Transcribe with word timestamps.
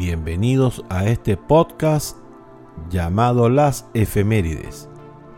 Bienvenidos 0.00 0.82
a 0.88 1.04
este 1.04 1.36
podcast 1.36 2.16
llamado 2.88 3.50
Las 3.50 3.86
Efemérides, 3.92 4.88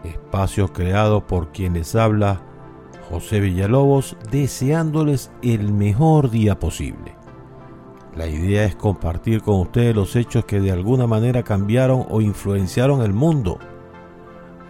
espacio 0.05 0.73
creado 0.73 1.27
por 1.27 1.51
quienes 1.51 1.97
habla 1.97 2.43
José 3.11 3.41
Villalobos, 3.41 4.17
deseándoles 4.31 5.33
el 5.43 5.73
mejor 5.73 6.31
día 6.31 6.61
posible. 6.61 7.17
La 8.15 8.29
idea 8.29 8.63
es 8.63 8.77
compartir 8.77 9.43
con 9.43 9.59
ustedes 9.59 9.97
los 9.97 10.15
hechos 10.15 10.45
que 10.45 10.61
de 10.61 10.71
alguna 10.71 11.09
manera 11.09 11.43
cambiaron 11.43 12.07
o 12.09 12.21
influenciaron 12.21 13.03
el 13.03 13.13
mundo. 13.13 13.59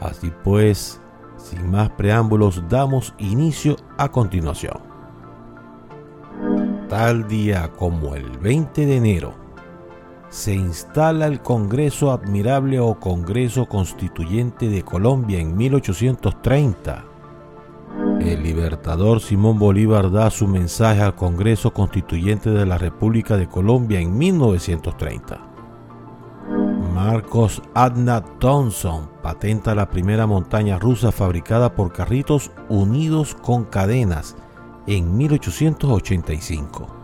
Así 0.01 0.33
pues, 0.43 1.03
sin 1.37 1.71
más 1.71 1.91
preámbulos, 1.91 2.65
damos 2.71 3.15
inicio 3.19 3.77
a 3.99 4.11
continuación. 4.11 4.81
Tal 6.89 7.29
día 7.29 7.71
como 7.73 8.15
el 8.15 8.39
20 8.39 8.87
de 8.87 8.97
enero, 8.97 9.43
se 10.33 10.55
instala 10.55 11.27
el 11.27 11.43
Congreso 11.43 12.11
Admirable 12.11 12.81
o 12.81 12.99
Congreso 12.99 13.67
Constituyente 13.67 14.71
de 14.71 14.83
Colombia 14.83 15.39
en 15.39 15.55
1830. 15.55 17.05
El 18.19 18.43
libertador 18.43 19.21
Simón 19.21 19.59
Bolívar 19.59 20.11
da 20.11 20.31
su 20.31 20.49
mensaje 20.49 21.03
al 21.03 21.15
Congreso 21.15 21.75
Constituyente 21.75 22.49
de 22.49 22.65
la 22.65 22.79
República 22.79 23.37
de 23.37 23.47
Colombia 23.47 24.01
en 24.01 24.17
1930. 24.17 25.39
Marcos 26.95 27.61
Adna 27.75 28.25
Thompson 28.39 29.11
patenta 29.23 29.75
la 29.75 29.91
primera 29.91 30.27
montaña 30.27 30.79
rusa 30.79 31.13
fabricada 31.13 31.75
por 31.75 31.93
carritos 31.93 32.51
unidos 32.71 33.35
con 33.35 33.65
cadenas 33.65 34.35
en 34.87 35.15
1885 35.15 37.02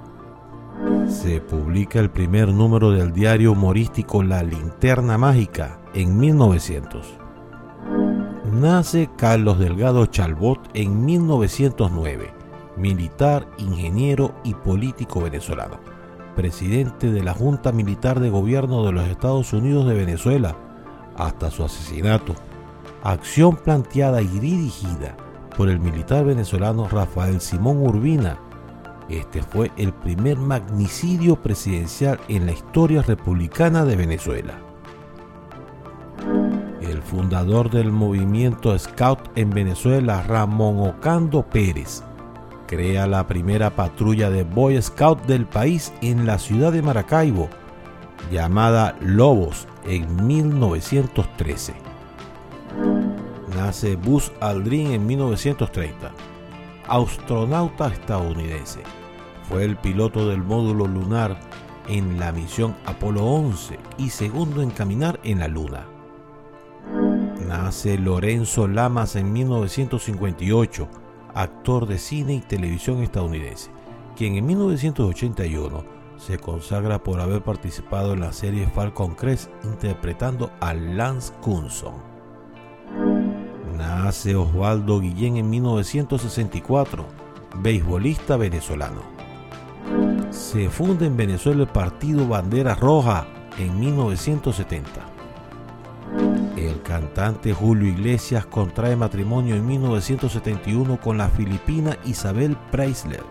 se 1.09 1.41
publica 1.41 2.01
el 2.01 2.11
primer 2.11 2.48
número 2.48 2.91
del 2.91 3.12
diario 3.12 3.53
humorístico 3.53 4.23
La 4.23 4.42
Linterna 4.42 5.17
Mágica 5.17 5.81
en 5.95 6.19
1900. 6.19 7.06
Nace 8.53 9.09
Carlos 9.17 9.59
Delgado 9.59 10.05
Chalbot 10.06 10.61
en 10.75 11.05
1909, 11.05 12.31
militar, 12.77 13.48
ingeniero 13.56 14.34
y 14.45 14.53
político 14.55 15.23
venezolano, 15.23 15.81
presidente 16.36 17.11
de 17.11 17.23
la 17.23 17.33
Junta 17.33 17.73
Militar 17.73 18.20
de 18.20 18.29
Gobierno 18.29 18.84
de 18.84 18.92
los 18.92 19.09
Estados 19.09 19.53
Unidos 19.55 19.86
de 19.86 19.95
Venezuela 19.95 20.56
hasta 21.17 21.51
su 21.51 21.64
asesinato. 21.64 22.34
Acción 23.03 23.56
planteada 23.56 24.20
y 24.20 24.27
dirigida 24.27 25.17
por 25.56 25.70
el 25.70 25.81
militar 25.81 26.25
venezolano 26.27 26.86
Rafael 26.86 27.41
Simón 27.41 27.79
Urbina 27.79 28.39
este 29.09 29.42
fue 29.42 29.70
el 29.77 29.92
primer 29.92 30.37
magnicidio 30.37 31.37
presidencial 31.37 32.20
en 32.28 32.47
la 32.47 32.53
historia 32.53 33.03
republicana 33.03 33.84
de 33.84 33.97
Venezuela. 33.97 34.59
El 36.81 37.03
fundador 37.03 37.70
del 37.70 37.91
movimiento 37.91 38.79
Scout 38.79 39.20
en 39.34 39.51
Venezuela, 39.51 40.23
Ramón 40.23 40.89
Ocando 40.89 41.42
Pérez, 41.42 42.03
crea 42.67 43.06
la 43.06 43.27
primera 43.27 43.70
patrulla 43.70 44.31
de 44.31 44.45
Boy 44.45 44.81
Scout 44.81 45.25
del 45.27 45.47
país 45.47 45.92
en 46.03 46.27
la 46.27 46.39
ciudad 46.39 46.70
de 46.73 46.83
Maracaibo, 46.83 47.48
llamada 48.31 48.97
Lobos, 49.01 49.67
en 49.86 50.27
1913. 50.27 51.73
Nace 53.56 53.97
Buzz 53.97 54.31
Aldrin 54.41 54.92
en 54.92 55.06
1930, 55.06 56.12
astronauta 56.89 57.89
estadounidense 57.89 58.81
fue 59.48 59.64
el 59.64 59.77
piloto 59.77 60.28
del 60.28 60.42
módulo 60.42 60.86
lunar 60.86 61.39
en 61.89 62.19
la 62.19 62.33
misión 62.33 62.77
Apolo 62.84 63.25
11 63.25 63.78
y 63.97 64.11
segundo 64.11 64.61
en 64.62 64.70
caminar 64.70 65.18
en 65.24 65.39
la 65.39 65.48
Luna. 65.48 65.86
Nace 67.46 67.96
Lorenzo 67.96 68.68
Lamas 68.68 69.17
en 69.17 69.33
1958, 69.33 70.89
actor 71.35 71.86
de 71.86 71.98
cine 71.98 72.35
y 72.35 72.40
televisión 72.40 73.02
estadounidense, 73.02 73.70
quien 74.17 74.36
en 74.36 74.46
1981 74.46 75.85
se 76.18 76.39
consagra 76.39 77.02
por 77.02 77.20
haber 77.20 77.42
participado 77.42 78.12
en 78.12 78.20
la 78.20 78.33
serie 78.33 78.67
Falcon 78.67 79.14
Crest 79.14 79.51
interpretando 79.64 80.51
a 80.61 80.74
Lance 80.74 81.33
Kunson. 81.41 82.17
Nace 83.78 84.36
Osvaldo 84.36 85.00
Guillén 85.00 85.39
en 85.39 85.48
1964, 85.48 87.06
beisbolista 87.62 88.36
venezolano 88.36 89.18
se 90.30 90.68
funda 90.70 91.06
en 91.06 91.16
Venezuela 91.16 91.62
el 91.62 91.68
partido 91.68 92.27
Bandera 92.27 92.74
Roja 92.74 93.27
en 93.58 93.78
1970. 93.78 94.88
El 96.56 96.80
cantante 96.83 97.52
Julio 97.52 97.88
Iglesias 97.88 98.46
contrae 98.46 98.96
matrimonio 98.96 99.56
en 99.56 99.67
1971 99.67 101.00
con 101.00 101.18
la 101.18 101.28
filipina 101.28 101.96
Isabel 102.05 102.56
Preisler. 102.70 103.24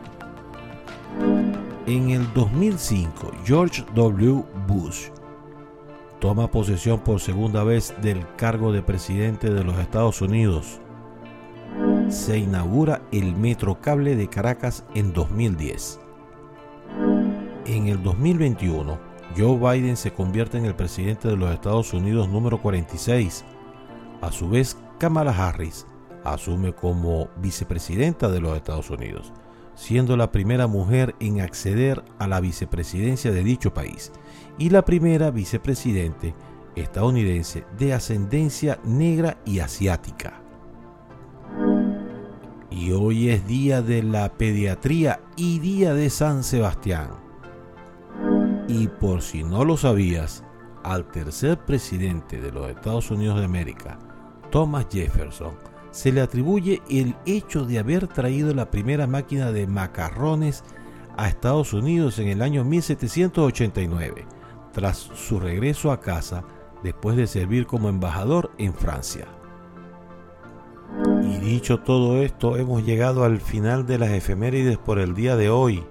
En 1.85 2.09
el 2.09 2.31
2005, 2.33 3.31
George 3.45 3.83
W. 3.95 4.43
Bush 4.67 5.07
toma 6.19 6.49
posesión 6.51 6.99
por 6.99 7.19
segunda 7.19 7.63
vez 7.63 7.93
del 8.01 8.25
cargo 8.35 8.71
de 8.71 8.81
presidente 8.81 9.49
de 9.53 9.63
los 9.63 9.77
Estados 9.77 10.21
Unidos. 10.21 10.79
Se 12.09 12.37
inaugura 12.37 13.01
el 13.11 13.35
Metrocable 13.35 14.15
de 14.15 14.27
Caracas 14.27 14.83
en 14.95 15.13
2010 15.13 15.99
en 17.67 17.87
el 17.87 18.01
2021, 18.01 18.97
Joe 19.37 19.57
Biden 19.57 19.97
se 19.97 20.11
convierte 20.11 20.57
en 20.57 20.65
el 20.65 20.75
presidente 20.75 21.27
de 21.27 21.35
los 21.35 21.51
Estados 21.51 21.93
Unidos 21.93 22.29
número 22.29 22.61
46. 22.61 23.43
A 24.21 24.31
su 24.31 24.49
vez, 24.49 24.77
Kamala 24.97 25.31
Harris 25.31 25.85
asume 26.23 26.73
como 26.73 27.29
vicepresidenta 27.37 28.29
de 28.29 28.39
los 28.39 28.55
Estados 28.55 28.89
Unidos, 28.89 29.33
siendo 29.77 30.17
la 30.17 30.31
primera 30.31 30.65
mujer 30.65 31.15
en 31.19 31.39
acceder 31.39 32.03
a 32.17 32.27
la 32.27 32.41
vicepresidencia 32.41 33.31
de 33.31 33.43
dicho 33.43 33.75
país 33.75 34.11
y 34.57 34.71
la 34.71 34.83
primera 34.83 35.29
vicepresidente 35.29 36.33
estadounidense 36.75 37.63
de 37.77 37.93
ascendencia 37.93 38.79
negra 38.83 39.37
y 39.45 39.59
asiática. 39.59 40.41
Y 42.71 42.91
hoy 42.91 43.29
es 43.29 43.47
día 43.47 43.83
de 43.83 44.01
la 44.01 44.33
pediatría 44.33 45.19
y 45.35 45.59
día 45.59 45.93
de 45.93 46.09
San 46.09 46.43
Sebastián. 46.43 47.09
Y 48.67 48.87
por 48.87 49.21
si 49.21 49.43
no 49.43 49.63
lo 49.63 49.77
sabías, 49.77 50.43
al 50.83 51.05
tercer 51.11 51.59
presidente 51.59 52.41
de 52.41 52.51
los 52.51 52.69
Estados 52.69 53.11
Unidos 53.11 53.37
de 53.37 53.45
América, 53.45 53.99
Thomas 54.49 54.87
Jefferson, 54.91 55.53
se 55.91 56.11
le 56.11 56.21
atribuye 56.21 56.81
el 56.89 57.15
hecho 57.25 57.65
de 57.65 57.79
haber 57.79 58.07
traído 58.07 58.53
la 58.53 58.69
primera 58.69 59.07
máquina 59.07 59.51
de 59.51 59.67
macarrones 59.67 60.63
a 61.17 61.27
Estados 61.27 61.73
Unidos 61.73 62.19
en 62.19 62.27
el 62.27 62.41
año 62.41 62.63
1789, 62.63 64.25
tras 64.71 64.97
su 64.97 65.39
regreso 65.39 65.91
a 65.91 65.99
casa 65.99 66.43
después 66.83 67.17
de 67.17 67.27
servir 67.27 67.65
como 67.65 67.89
embajador 67.89 68.51
en 68.57 68.73
Francia. 68.73 69.27
Y 71.23 71.37
dicho 71.39 71.79
todo 71.79 72.21
esto, 72.21 72.57
hemos 72.57 72.85
llegado 72.85 73.23
al 73.23 73.41
final 73.41 73.85
de 73.85 73.97
las 73.97 74.11
efemérides 74.11 74.77
por 74.77 74.99
el 74.99 75.15
día 75.15 75.35
de 75.35 75.49
hoy. 75.49 75.85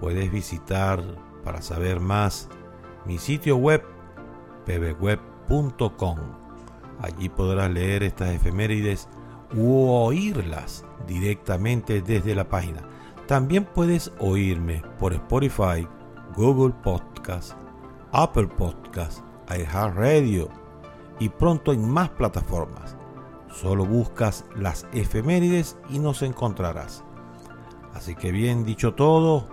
Puedes 0.00 0.30
visitar 0.32 1.02
para 1.44 1.62
saber 1.62 2.00
más 2.00 2.48
mi 3.06 3.18
sitio 3.18 3.56
web 3.56 3.82
pbweb.com. 4.66 6.43
Allí 7.00 7.28
podrás 7.28 7.70
leer 7.70 8.02
estas 8.02 8.30
efemérides 8.30 9.08
u 9.54 9.88
oírlas 9.88 10.84
directamente 11.06 12.02
desde 12.02 12.34
la 12.34 12.48
página. 12.48 12.82
También 13.26 13.64
puedes 13.64 14.12
oírme 14.18 14.82
por 14.98 15.12
Spotify, 15.12 15.86
Google 16.36 16.74
Podcast, 16.82 17.52
Apple 18.12 18.48
Podcast, 18.48 19.20
iHeartRadio 19.48 20.48
y 21.18 21.28
pronto 21.28 21.72
en 21.72 21.88
más 21.88 22.10
plataformas. 22.10 22.96
Solo 23.52 23.86
buscas 23.86 24.44
las 24.56 24.86
efemérides 24.92 25.78
y 25.88 26.00
nos 26.00 26.22
encontrarás. 26.22 27.04
Así 27.94 28.14
que 28.16 28.32
bien 28.32 28.64
dicho 28.64 28.94
todo, 28.94 29.46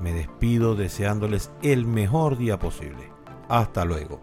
me 0.00 0.12
despido 0.12 0.74
deseándoles 0.74 1.50
el 1.62 1.86
mejor 1.86 2.36
día 2.36 2.58
posible. 2.58 3.10
Hasta 3.48 3.84
luego. 3.84 4.20